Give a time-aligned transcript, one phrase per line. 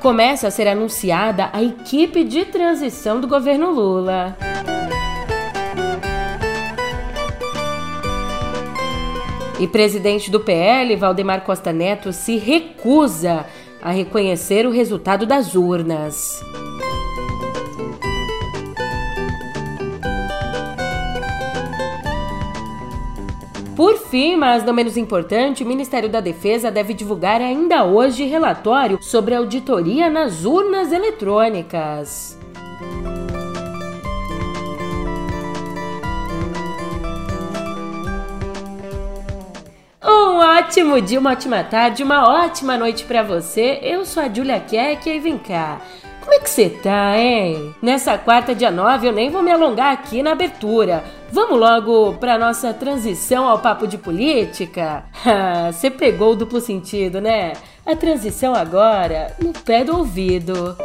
[0.00, 4.36] começa a ser anunciada a equipe de transição do governo Lula.
[9.60, 13.44] E presidente do PL, Valdemar Costa Neto, se recusa
[13.82, 16.40] a reconhecer o resultado das urnas.
[23.78, 29.00] Por fim, mas não menos importante, o Ministério da Defesa deve divulgar ainda hoje relatório
[29.00, 32.36] sobre auditoria nas urnas eletrônicas.
[40.04, 43.78] Um ótimo dia, uma ótima tarde, uma ótima noite para você.
[43.80, 45.80] Eu sou a Julia Keck e vem cá.
[46.28, 47.74] Como é que você tá, hein?
[47.80, 51.02] Nessa quarta, dia 9, eu nem vou me alongar aqui na abertura.
[51.32, 55.04] Vamos logo para nossa transição ao papo de política?
[55.72, 57.54] Você pegou o duplo sentido, né?
[57.86, 60.76] A transição agora no pé do ouvido.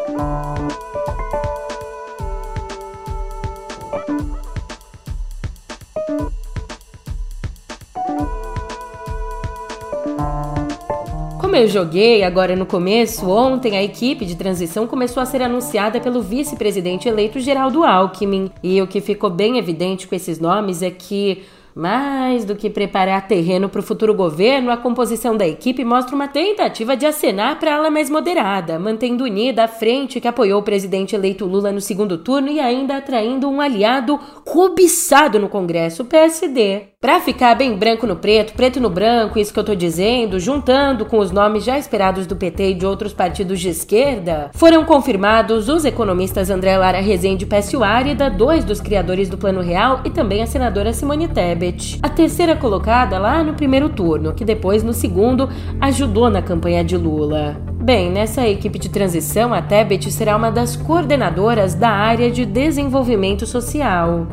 [11.53, 16.01] Como eu joguei agora no começo, ontem a equipe de transição começou a ser anunciada
[16.01, 18.49] pelo vice-presidente eleito Geraldo Alckmin.
[18.63, 21.43] E o que ficou bem evidente com esses nomes é que
[21.75, 26.27] mais do que preparar terreno para o futuro governo, a composição da equipe mostra uma
[26.27, 31.15] tentativa de acenar para ala mais moderada, mantendo unida a frente que apoiou o presidente
[31.15, 36.92] eleito Lula no segundo turno e ainda atraindo um aliado cobiçado no Congresso, o PSD.
[37.03, 41.05] Para ficar bem branco no preto, preto no branco, isso que eu tô dizendo, juntando
[41.05, 45.67] com os nomes já esperados do PT e de outros partidos de esquerda, foram confirmados
[45.67, 50.41] os economistas André Lara Rezende Pécio Árida, dois dos criadores do Plano Real, e também
[50.41, 51.99] a senadora Simone Tebet.
[52.01, 55.49] A terceira colocada lá no primeiro turno, que depois no segundo
[55.81, 57.57] ajudou na campanha de Lula.
[57.83, 63.45] Bem, nessa equipe de transição, a Tebet será uma das coordenadoras da área de desenvolvimento
[63.45, 64.25] social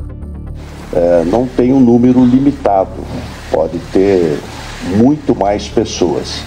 [0.93, 3.05] é, não tem um número limitado,
[3.51, 4.39] pode ter
[4.97, 6.43] muito mais pessoas.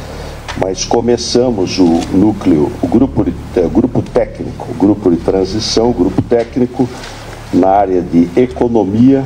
[0.58, 5.94] Mas começamos o núcleo, o grupo, de, é, grupo técnico, o grupo de transição, o
[5.94, 6.88] grupo técnico
[7.52, 9.24] na área de economia,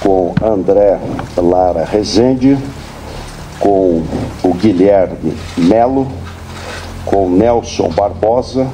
[0.00, 0.98] com André
[1.36, 2.58] Lara Rezende,
[3.60, 4.02] com
[4.42, 6.08] o Guilherme Melo,
[7.04, 8.66] com Nelson Barbosa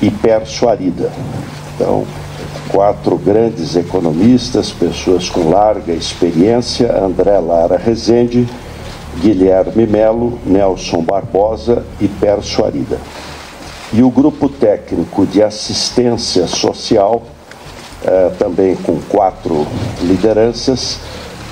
[0.00, 1.10] e Pércio Arida.
[1.74, 2.04] Então,
[2.70, 8.48] quatro grandes economistas, pessoas com larga experiência: André Lara Rezende,
[9.20, 12.98] Guilherme Melo, Nelson Barbosa e Pércio Arida.
[13.92, 17.22] E o grupo técnico de assistência social,
[18.04, 19.66] eh, também com quatro
[20.02, 20.98] lideranças,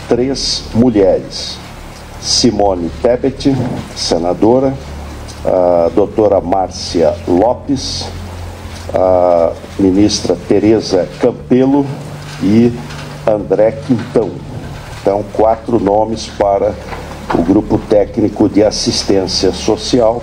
[0.08, 1.56] três mulheres.
[2.20, 3.54] Simone Tebet,
[3.96, 4.74] senadora,
[5.44, 8.06] a doutora Márcia Lopes,
[8.92, 11.86] a ministra Tereza Campelo
[12.42, 12.72] e
[13.26, 14.30] André Quintão.
[15.00, 16.74] Então, quatro nomes para
[17.34, 20.22] o grupo técnico de assistência social.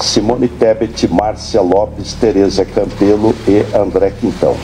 [0.00, 4.56] Simone Tebet, Márcia Lopes, Tereza Campelo e André Quintão.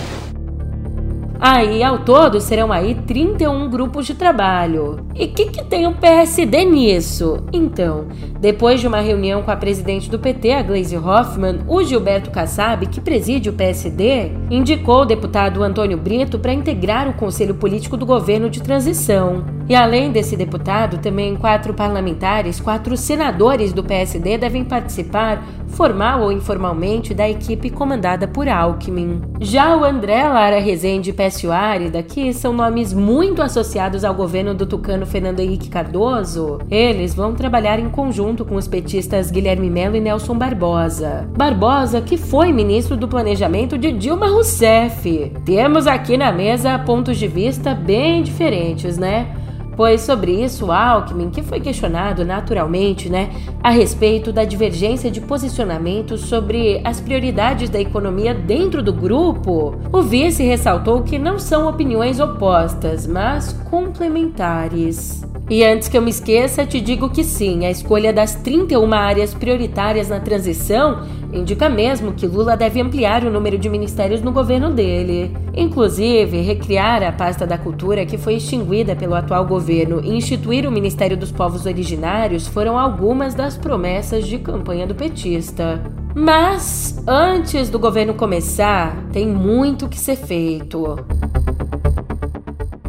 [1.40, 5.06] Aí, ao todo, serão aí 31 grupos de trabalho.
[5.14, 7.44] E o que, que tem o PSD nisso?
[7.52, 8.06] Então,
[8.40, 12.86] depois de uma reunião com a presidente do PT, a Gleisi Hoffmann, o Gilberto Kassab,
[12.86, 18.06] que preside o PSD, indicou o deputado Antônio Brito para integrar o Conselho Político do
[18.06, 19.44] Governo de Transição.
[19.68, 26.32] E além desse deputado, também quatro parlamentares, quatro senadores do PSD devem participar, formal ou
[26.32, 29.20] informalmente, da equipe comandada por Alckmin.
[29.38, 34.64] Já o André Lara Rezende Pécio Árida, que são nomes muito associados ao governo do
[34.64, 40.00] tucano Fernando Henrique Cardoso, eles vão trabalhar em conjunto com os petistas Guilherme Melo e
[40.00, 41.28] Nelson Barbosa.
[41.36, 45.32] Barbosa, que foi ministro do Planejamento de Dilma Rousseff.
[45.44, 49.34] Temos aqui na mesa pontos de vista bem diferentes, né?
[49.76, 53.30] Pois sobre isso, Alckmin, que foi questionado naturalmente, né,
[53.62, 60.02] a respeito da divergência de posicionamento sobre as prioridades da economia dentro do grupo, o
[60.02, 65.24] vice ressaltou que não são opiniões opostas, mas complementares.
[65.50, 69.32] E antes que eu me esqueça, te digo que sim, a escolha das 31 áreas
[69.32, 74.70] prioritárias na transição indica mesmo que Lula deve ampliar o número de ministérios no governo
[74.70, 75.34] dele.
[75.54, 80.70] Inclusive, recriar a pasta da cultura que foi extinguida pelo atual governo e instituir o
[80.70, 85.82] Ministério dos Povos Originários foram algumas das promessas de campanha do petista.
[86.14, 90.96] Mas, antes do governo começar, tem muito que ser feito.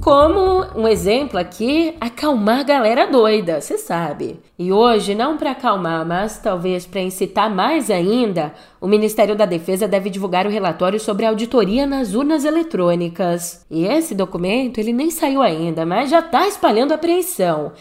[0.09, 4.39] Como um exemplo aqui, acalmar a galera doida, você sabe.
[4.57, 8.51] E hoje, não para acalmar, mas talvez para incitar mais ainda,
[8.81, 13.63] o Ministério da Defesa deve divulgar o relatório sobre a auditoria nas urnas eletrônicas.
[13.69, 17.73] E esse documento, ele nem saiu ainda, mas já está espalhando apreensão.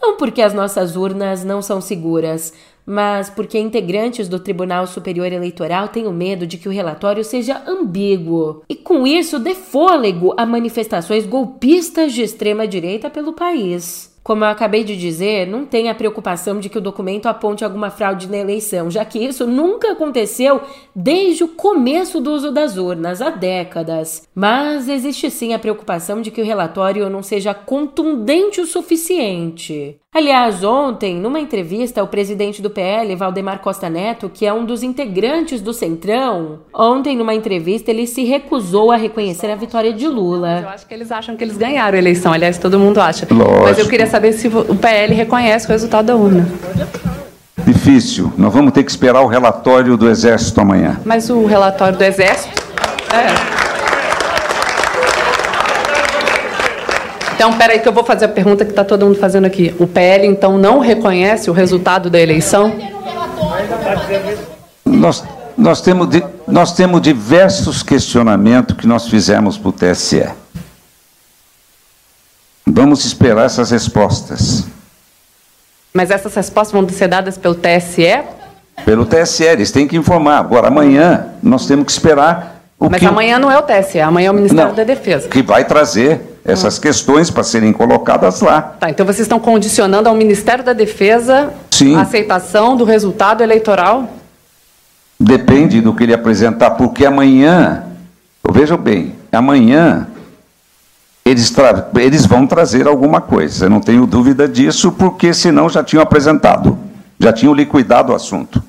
[0.00, 2.54] Não porque as nossas urnas não são seguras,
[2.86, 7.62] mas porque integrantes do Tribunal Superior Eleitoral têm o medo de que o relatório seja
[7.66, 14.14] ambíguo e, com isso, dê fôlego a manifestações golpistas de extrema direita pelo país.
[14.24, 17.90] Como eu acabei de dizer, não tem a preocupação de que o documento aponte alguma
[17.90, 20.62] fraude na eleição, já que isso nunca aconteceu
[20.96, 24.26] desde o começo do uso das urnas, há décadas.
[24.34, 30.00] Mas existe sim a preocupação de que o relatório não seja contundente o suficiente.
[30.14, 34.84] Aliás, ontem, numa entrevista, o presidente do PL, Valdemar Costa Neto, que é um dos
[34.84, 40.60] integrantes do Centrão, ontem, numa entrevista, ele se recusou a reconhecer a vitória de Lula.
[40.62, 43.26] Eu acho que eles acham que eles ganharam a eleição, aliás, todo mundo acha.
[43.28, 43.64] Lógico.
[43.64, 46.48] Mas eu queria saber se o PL reconhece o resultado da urna.
[47.66, 48.32] Difícil.
[48.38, 51.00] Nós vamos ter que esperar o relatório do Exército amanhã.
[51.04, 52.62] Mas o relatório do Exército.
[53.12, 53.73] É.
[57.44, 59.76] Então, peraí que eu vou fazer a pergunta que está todo mundo fazendo aqui.
[59.78, 62.74] O PL, então, não reconhece o resultado da eleição?
[64.82, 65.22] Nós,
[65.54, 66.08] nós, temos,
[66.48, 70.26] nós temos diversos questionamentos que nós fizemos para o TSE.
[72.66, 74.64] Vamos esperar essas respostas.
[75.92, 78.22] Mas essas respostas vão ser dadas pelo TSE?
[78.86, 80.38] Pelo TSE, eles têm que informar.
[80.38, 83.06] Agora, amanhã, nós temos que esperar o Mas que...
[83.06, 85.28] amanhã não é o TSE, amanhã é o Ministério não, da Defesa.
[85.28, 88.60] Que vai trazer essas questões para serem colocadas lá.
[88.60, 91.96] Tá, então vocês estão condicionando ao Ministério da Defesa Sim.
[91.96, 94.12] a aceitação do resultado eleitoral?
[95.18, 97.84] Depende do que ele apresentar, porque amanhã,
[98.52, 100.06] vejam bem, amanhã
[101.24, 101.54] eles,
[101.96, 106.78] eles vão trazer alguma coisa, eu não tenho dúvida disso, porque senão já tinham apresentado,
[107.18, 108.62] já tinham liquidado o assunto.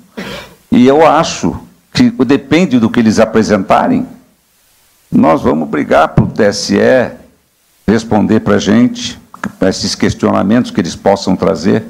[0.72, 1.60] E eu acho
[1.92, 4.08] que depende do que eles apresentarem,
[5.12, 6.78] nós vamos brigar para o TSE
[7.88, 9.20] responder para a gente,
[9.62, 11.84] esses questionamentos que eles possam trazer.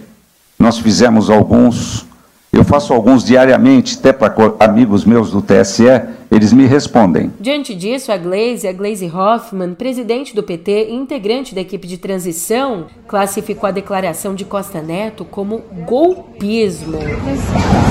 [0.57, 2.05] Nós fizemos alguns,
[2.51, 5.83] eu faço alguns diariamente, até para amigos meus do TSE,
[6.31, 7.31] eles me respondem.
[7.39, 11.97] Diante disso, a Glaze, a Glaze Hoffman, presidente do PT e integrante da equipe de
[11.97, 16.99] transição, classificou a declaração de Costa Neto como golpismo.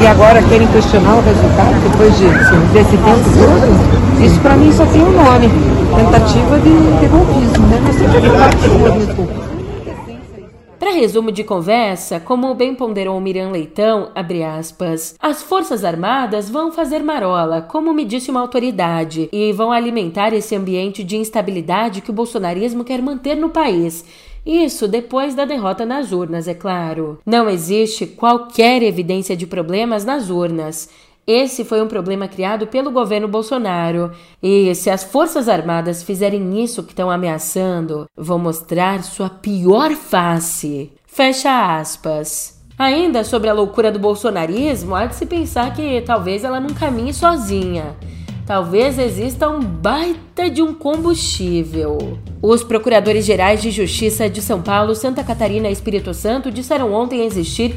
[0.02, 2.26] E agora querem questionar o resultado depois de,
[2.72, 4.03] desse tempo todo?
[4.24, 5.48] Isso para mim só tem um nome:
[5.94, 7.78] tentativa de, de golpismo, né?
[7.82, 8.20] Mas sempre
[8.78, 9.44] golpismo.
[10.78, 14.10] Para resumo de conversa, como bem ponderou Miriam Leitão,
[14.58, 20.32] aspas, as Forças Armadas vão fazer marola, como me disse uma autoridade, e vão alimentar
[20.32, 24.04] esse ambiente de instabilidade que o bolsonarismo quer manter no país.
[24.44, 27.18] Isso depois da derrota nas urnas, é claro.
[27.24, 30.88] Não existe qualquer evidência de problemas nas urnas.
[31.26, 34.10] Esse foi um problema criado pelo governo Bolsonaro.
[34.42, 40.92] E se as Forças Armadas fizerem isso que estão ameaçando, vão mostrar sua pior face.
[41.06, 42.62] Fecha aspas.
[42.78, 47.14] Ainda sobre a loucura do bolsonarismo, há de se pensar que talvez ela não caminhe
[47.14, 47.96] sozinha.
[48.44, 52.18] Talvez exista um baita de um combustível.
[52.42, 57.24] Os procuradores gerais de Justiça de São Paulo, Santa Catarina e Espírito Santo disseram ontem
[57.24, 57.74] existir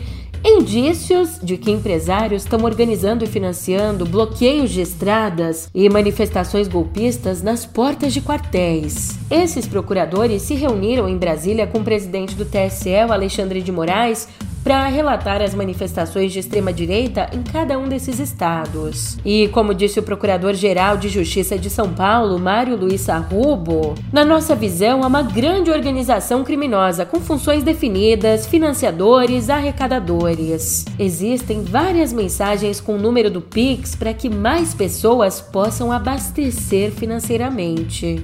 [0.58, 7.66] indícios de que empresários estão organizando e financiando bloqueios de estradas e manifestações golpistas nas
[7.66, 9.18] portas de quartéis.
[9.30, 14.28] Esses procuradores se reuniram em Brasília com o presidente do TSE, Alexandre de Moraes,
[14.68, 19.18] para relatar as manifestações de extrema-direita em cada um desses estados.
[19.24, 24.54] E, como disse o Procurador-Geral de Justiça de São Paulo, Mário Luiz Sarrubo, na nossa
[24.58, 30.84] visão, há uma grande organização criminosa com funções definidas, financiadores, arrecadadores.
[31.00, 38.22] Existem várias mensagens com o número do Pix para que mais pessoas possam abastecer financeiramente.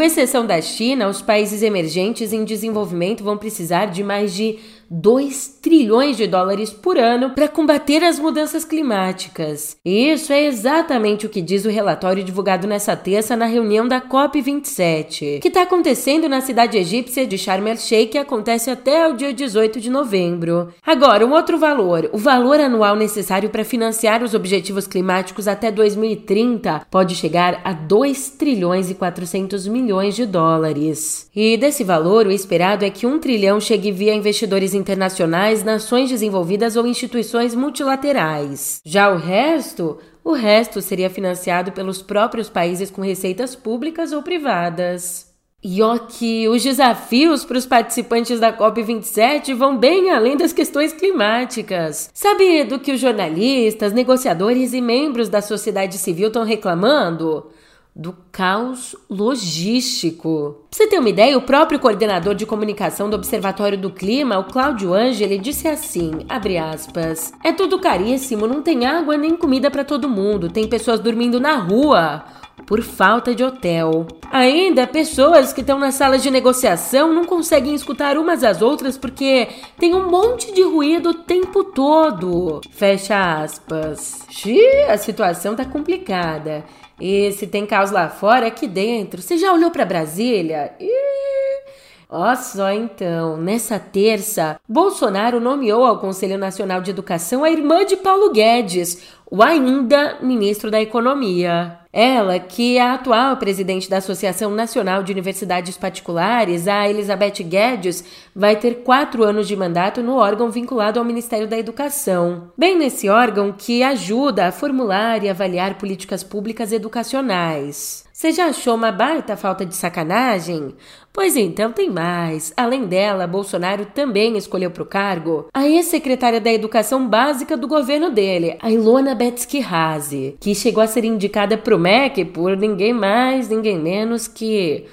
[0.00, 4.58] Com exceção da China, os países emergentes em desenvolvimento vão precisar de mais de
[4.90, 9.76] 2 trilhões de dólares por ano para combater as mudanças climáticas.
[9.84, 14.00] E isso é exatamente o que diz o relatório divulgado nessa terça na reunião da
[14.00, 19.32] COP27, que está acontecendo na cidade egípcia de Sharm el-Sheikh e acontece até o dia
[19.32, 20.74] 18 de novembro.
[20.84, 26.86] Agora, um outro valor, o valor anual necessário para financiar os objetivos climáticos até 2030
[26.90, 31.30] pode chegar a 2 trilhões e 400 milhões de dólares.
[31.34, 36.76] E desse valor, o esperado é que 1 trilhão chegue via investidores internacionais, nações desenvolvidas
[36.76, 38.80] ou instituições multilaterais.
[38.84, 45.30] Já o resto, o resto seria financiado pelos próprios países com receitas públicas ou privadas.
[45.62, 50.92] E ó que os desafios para os participantes da COP27 vão bem além das questões
[50.92, 52.10] climáticas.
[52.14, 57.50] Sabe do que os jornalistas, negociadores e membros da sociedade civil estão reclamando?
[57.94, 60.64] Do caos logístico.
[60.70, 64.44] Pra você ter uma ideia, o próprio coordenador de comunicação do Observatório do Clima, o
[64.44, 70.08] Cláudio Angeli, disse assim, aspas, é tudo caríssimo, não tem água nem comida para todo
[70.08, 72.24] mundo, tem pessoas dormindo na rua
[72.66, 74.06] por falta de hotel.
[74.30, 79.48] Ainda, pessoas que estão nas salas de negociação não conseguem escutar umas às outras porque
[79.76, 82.60] tem um monte de ruído o tempo todo.
[82.70, 84.24] Fecha aspas.
[84.30, 86.64] Xiii, a situação tá complicada.
[87.00, 89.22] E se tem caos lá fora, aqui dentro.
[89.22, 90.72] Você já olhou para Brasília?
[90.78, 91.70] Ih,
[92.08, 97.96] ó só então, nessa terça, Bolsonaro nomeou ao Conselho Nacional de Educação a irmã de
[97.96, 101.79] Paulo Guedes, o ainda ministro da Economia.
[101.92, 108.04] Ela, que é a atual presidente da Associação Nacional de Universidades Particulares, a Elizabeth Guedes,
[108.34, 112.52] vai ter quatro anos de mandato no órgão vinculado ao Ministério da Educação.
[112.56, 118.04] Bem nesse órgão que ajuda a formular e avaliar políticas públicas educacionais.
[118.20, 120.74] Você já achou uma baita falta de sacanagem?
[121.10, 122.52] Pois então tem mais.
[122.54, 128.10] Além dela, Bolsonaro também escolheu para o cargo a ex-secretária da Educação Básica do governo
[128.10, 132.92] dele, a Ilona Betsky Hazi, que chegou a ser indicada para o MEC por ninguém
[132.92, 134.84] mais, ninguém menos que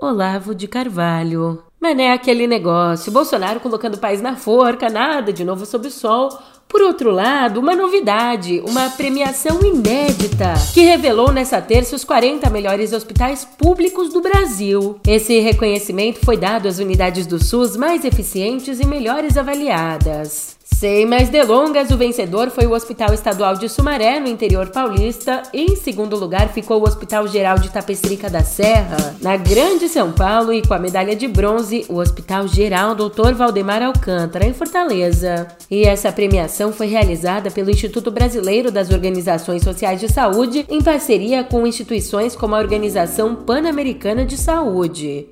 [0.00, 1.62] Olavo de Carvalho.
[1.78, 5.90] Mas é aquele negócio, Bolsonaro colocando o país na forca, nada de novo sob o
[5.90, 6.30] sol,
[6.70, 12.92] por outro lado, uma novidade, uma premiação inédita, que revelou nessa terça os 40 melhores
[12.92, 15.00] hospitais públicos do Brasil.
[15.04, 20.59] Esse reconhecimento foi dado às unidades do SUS mais eficientes e melhores avaliadas.
[20.74, 25.42] Sem mais delongas, o vencedor foi o Hospital Estadual de Sumaré, no interior paulista.
[25.52, 30.54] Em segundo lugar ficou o Hospital Geral de Tapestrica da Serra, na Grande São Paulo,
[30.54, 33.34] e com a medalha de bronze, o Hospital Geral Dr.
[33.34, 35.48] Valdemar Alcântara, em Fortaleza.
[35.70, 41.44] E essa premiação foi realizada pelo Instituto Brasileiro das Organizações Sociais de Saúde, em parceria
[41.44, 45.26] com instituições como a Organização Pan-Americana de Saúde.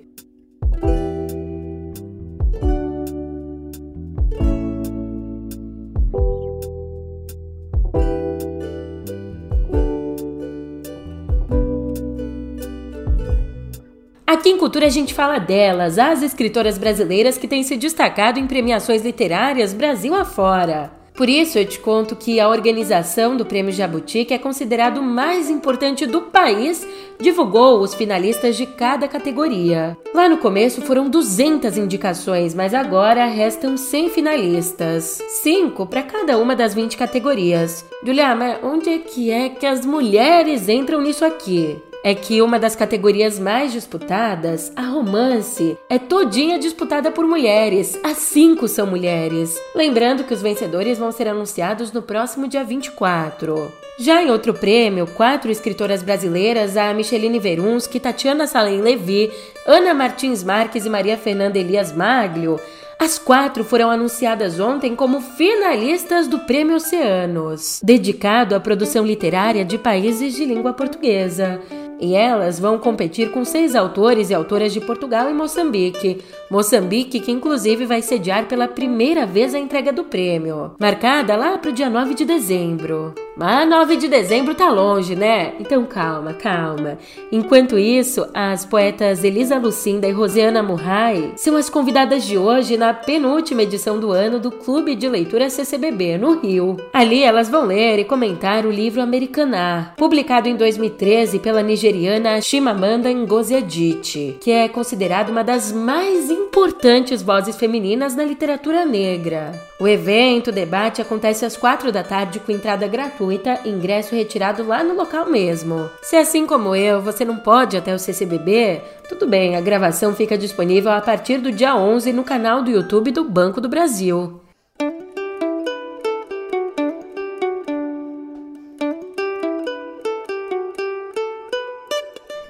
[14.58, 19.72] Cultura a gente fala delas, as escritoras brasileiras que têm se destacado em premiações literárias
[19.72, 20.90] Brasil afora.
[21.14, 25.02] Por isso eu te conto que a organização do Prêmio Jabuti, que é considerado o
[25.02, 26.86] mais importante do país,
[27.20, 29.96] divulgou os finalistas de cada categoria.
[30.12, 36.54] Lá no começo foram 200 indicações, mas agora restam 100 finalistas, 5 para cada uma
[36.54, 37.84] das 20 categorias.
[38.04, 41.80] Julia, mas onde é que é que as mulheres entram nisso aqui?
[42.02, 47.98] É que uma das categorias mais disputadas, a romance, é todinha disputada por mulheres.
[48.02, 49.58] As cinco são mulheres.
[49.74, 53.72] Lembrando que os vencedores vão ser anunciados no próximo dia 24.
[53.98, 59.32] Já em outro prêmio, quatro escritoras brasileiras, a Micheline Verunsky, Tatiana Salem Levi,
[59.66, 62.60] Ana Martins Marques e Maria Fernanda Elias Maglio,
[63.00, 69.78] as quatro foram anunciadas ontem como finalistas do Prêmio Oceanos, dedicado à produção literária de
[69.78, 71.60] países de língua portuguesa.
[72.00, 76.18] E elas vão competir com seis autores e autoras de Portugal e Moçambique.
[76.48, 81.70] Moçambique, que inclusive vai sediar pela primeira vez a entrega do prêmio, marcada lá para
[81.70, 83.14] o dia 9 de dezembro.
[83.36, 85.54] Mas 9 de dezembro tá longe, né?
[85.58, 86.98] Então calma, calma.
[87.32, 92.87] Enquanto isso, as poetas Elisa Lucinda e Rosiana Murray são as convidadas de hoje na
[92.94, 96.76] penúltima edição do ano do Clube de Leitura CCBB, no Rio.
[96.92, 103.12] Ali elas vão ler e comentar o livro Americaná, publicado em 2013 pela nigeriana Chimamanda
[103.12, 109.67] Ngozi Adichie, que é considerada uma das mais importantes vozes femininas na literatura negra.
[109.80, 114.66] O evento, o debate, acontece às quatro da tarde com entrada gratuita e ingresso retirado
[114.66, 115.88] lá no local mesmo.
[116.02, 120.36] Se assim como eu, você não pode até o CCBB, tudo bem, a gravação fica
[120.36, 124.40] disponível a partir do dia 11 no canal do YouTube do Banco do Brasil.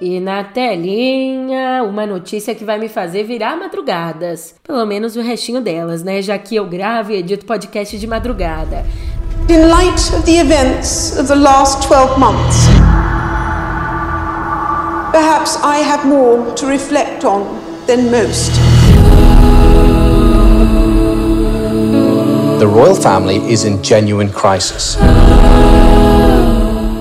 [0.01, 4.55] E na telinha, uma notícia que vai me fazer virar madrugadas.
[4.63, 6.21] Pelo menos o restinho delas, né?
[6.21, 8.85] Já que eu gravo e edito podcast de madrugada.
[9.49, 12.67] In light of the events of the last 12 months,
[15.11, 18.53] perhaps I have more to reflect on than most.
[22.59, 24.97] The royal family is in genuine crisis.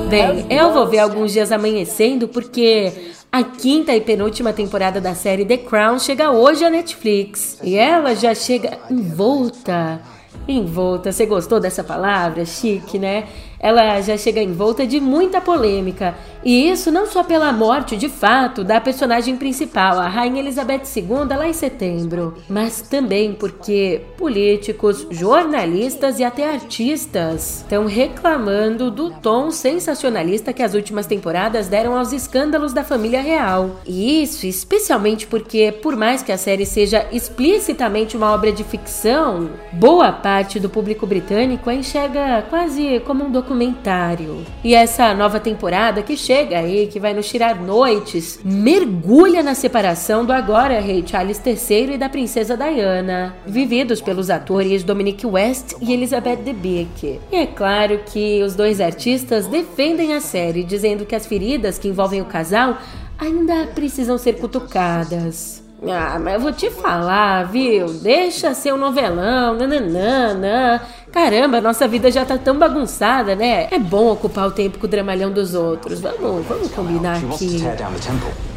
[0.09, 5.45] Bem, eu vou ver alguns dias amanhecendo porque a quinta e penúltima temporada da série
[5.45, 7.59] The Crown chega hoje à Netflix.
[7.63, 10.01] E ela já chega envolta.
[10.49, 12.47] Envolta, você gostou dessa palavra?
[12.47, 13.29] Chique, né?
[13.61, 16.15] Ela já chega envolta de muita polêmica.
[16.45, 21.37] E isso não só pela morte, de fato, da personagem principal, a Rainha Elizabeth II,
[21.37, 29.51] lá em setembro, mas também porque políticos, jornalistas e até artistas estão reclamando do tom
[29.51, 33.81] sensacionalista que as últimas temporadas deram aos escândalos da família real.
[33.87, 39.51] E isso especialmente porque, por mais que a série seja explicitamente uma obra de ficção,
[39.73, 44.45] boa parte do público britânico a enxerga quase como um documentário documentário.
[44.63, 50.25] E essa nova temporada que chega aí, que vai nos tirar noites, mergulha na separação
[50.25, 55.95] do agora rei Charles III e da princesa Diana, vividos pelos atores Dominic West e
[55.95, 57.19] Elizabeth Debicki.
[57.33, 61.89] E é claro que os dois artistas defendem a série, dizendo que as feridas que
[61.89, 62.77] envolvem o casal
[63.19, 65.68] ainda precisam ser cutucadas.
[65.87, 67.87] Ah, mas eu vou te falar, viu?
[67.87, 70.83] Deixa ser um novelão, nananana.
[71.13, 73.69] Caramba, nossa vida já tá tão bagunçada, né?
[73.71, 76.01] É bom ocupar o tempo com o dramalhão dos outros.
[76.01, 77.63] Vamos, vamos combinar aqui.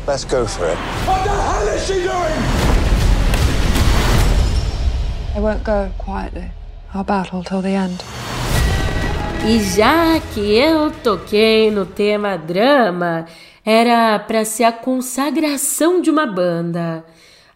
[0.08, 0.78] Let's go for it.
[1.06, 2.72] What the hell is she doing?
[5.36, 6.52] I won't go quietly.
[6.94, 8.04] I'll battle till the end.
[9.46, 13.26] E já que eu toquei no tema drama,
[13.66, 17.06] era para ser a consagração de uma banda.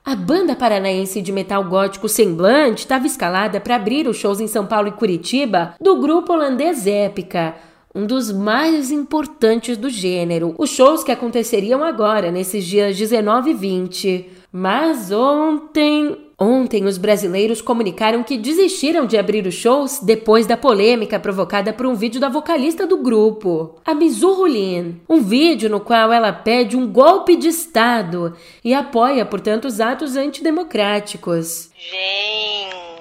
[0.04, 4.66] A banda paranaense de metal gótico Semblante estava escalada para abrir os shows em São
[4.66, 7.56] Paulo e Curitiba do grupo holandês Épica,
[7.94, 10.54] um dos mais importantes do gênero.
[10.60, 14.30] Os shows que aconteceriam agora, nesses dias 19 e 20.
[14.52, 21.20] Mas ontem Ontem, os brasileiros comunicaram que desistiram de abrir os shows depois da polêmica
[21.20, 25.02] provocada por um vídeo da vocalista do grupo, a Mizu Lin.
[25.10, 30.16] Um vídeo no qual ela pede um golpe de Estado e apoia, portanto, os atos
[30.16, 31.72] antidemocráticos.
[31.75, 32.94] Gente,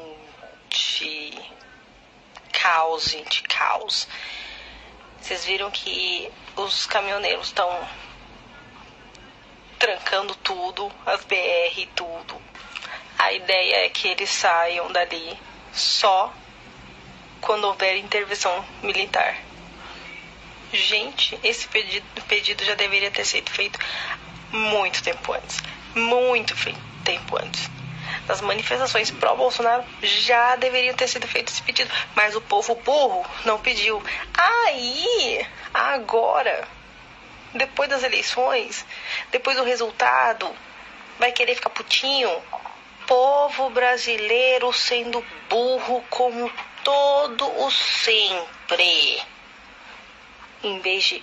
[2.50, 4.08] caos, gente, caos.
[5.20, 7.68] Vocês viram que os caminhoneiros estão
[9.78, 12.53] trancando tudo, as BR tudo
[13.18, 15.38] a ideia é que eles saiam dali
[15.72, 16.32] só
[17.40, 19.36] quando houver intervenção militar.
[20.72, 23.78] Gente, esse pedido, pedido já deveria ter sido feito
[24.50, 25.62] muito tempo antes.
[25.94, 26.54] Muito
[27.04, 27.70] tempo antes.
[28.26, 31.90] Nas manifestações pró-Bolsonaro já deveriam ter sido feito esse pedido.
[32.14, 34.02] Mas o povo burro não pediu.
[34.36, 36.66] Aí, agora,
[37.54, 38.84] depois das eleições,
[39.30, 40.50] depois do resultado,
[41.18, 42.30] vai querer ficar putinho?
[43.06, 49.22] Povo brasileiro sendo burro como todo o sempre.
[50.62, 51.22] Em vez de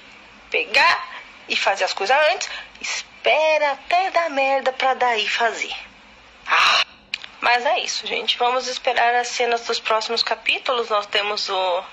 [0.49, 1.09] pegar
[1.47, 5.73] e fazer as coisas antes, espera até dar merda pra daí fazer.
[6.47, 6.83] Ah,
[7.39, 8.37] mas é isso, gente.
[8.37, 10.89] Vamos esperar as cenas dos próximos capítulos.
[10.89, 11.83] Nós temos o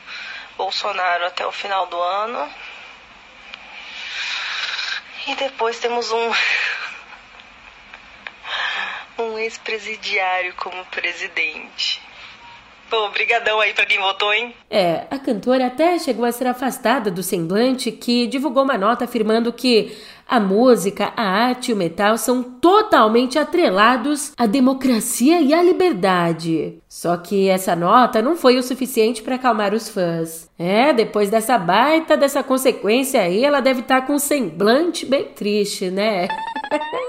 [0.56, 2.52] Bolsonaro até o final do ano.
[5.26, 6.32] E depois temos um
[9.18, 12.00] um ex-presidiário como presidente.
[12.90, 14.54] Pô, obrigadão aí pra quem votou, hein?
[14.70, 19.52] É, a cantora até chegou a ser afastada do semblante que divulgou uma nota afirmando
[19.52, 19.94] que
[20.26, 26.78] a música, a arte e o metal são totalmente atrelados à democracia e à liberdade.
[26.88, 30.48] Só que essa nota não foi o suficiente para acalmar os fãs.
[30.58, 35.24] É, depois dessa baita, dessa consequência aí, ela deve estar tá com um semblante bem
[35.24, 36.28] triste, né?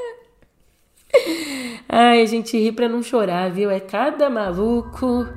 [1.91, 3.71] Ai, a gente ri pra não chorar, viu?
[3.71, 5.27] É cada maluco.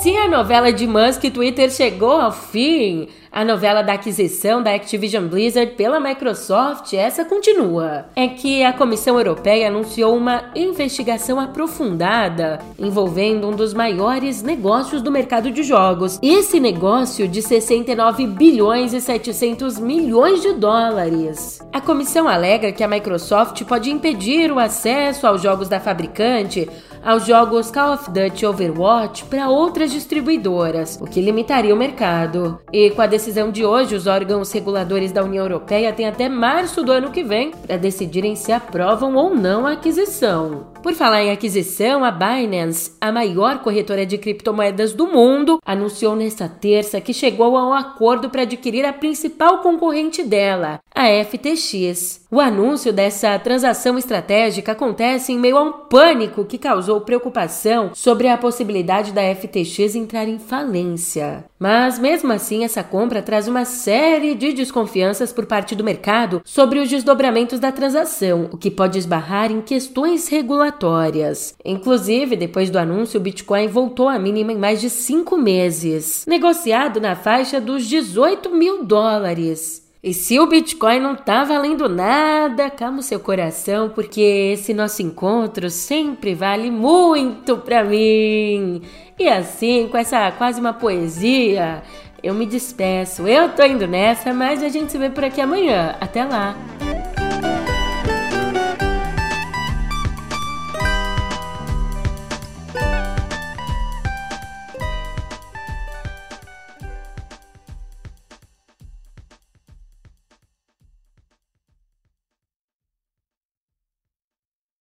[0.00, 5.26] Se a novela de Musk Twitter chegou ao fim, a novela da aquisição da Activision
[5.26, 8.06] Blizzard pela Microsoft, essa continua.
[8.14, 15.10] É que a Comissão Europeia anunciou uma investigação aprofundada envolvendo um dos maiores negócios do
[15.10, 16.18] mercado de jogos.
[16.22, 21.58] Esse negócio de 69 bilhões e 700 milhões de dólares.
[21.72, 26.68] A comissão alega que a Microsoft pode impedir o acesso aos jogos da fabricante
[27.04, 32.58] aos jogos Call of Duty Overwatch para outras distribuidoras, o que limitaria o mercado.
[32.72, 36.82] E com a decisão de hoje, os órgãos reguladores da União Europeia têm até março
[36.82, 40.66] do ano que vem para decidirem se aprovam ou não a aquisição.
[40.82, 46.48] Por falar em aquisição, a Binance, a maior corretora de criptomoedas do mundo, anunciou nesta
[46.48, 52.26] terça que chegou a um acordo para adquirir a principal concorrente dela, a FTX.
[52.30, 58.28] O anúncio dessa transação estratégica acontece em meio a um pânico que causou preocupação sobre
[58.28, 61.46] a possibilidade da FTX entrar em falência.
[61.58, 66.78] Mas mesmo assim, essa compra traz uma série de desconfianças por parte do mercado sobre
[66.80, 71.54] os desdobramentos da transação, o que pode esbarrar em questões regulatórias.
[71.64, 77.00] Inclusive, depois do anúncio, o Bitcoin voltou à mínima em mais de cinco meses, negociado
[77.00, 79.87] na faixa dos 18 mil dólares.
[80.02, 84.20] E se o Bitcoin não tá valendo nada, calma o seu coração, porque
[84.54, 88.80] esse nosso encontro sempre vale muito para mim.
[89.18, 91.82] E assim, com essa quase uma poesia,
[92.22, 93.26] eu me despeço.
[93.26, 95.96] Eu tô indo nessa, mas a gente se vê por aqui amanhã.
[96.00, 96.54] Até lá!